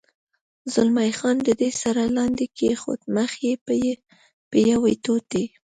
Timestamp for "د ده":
1.43-1.69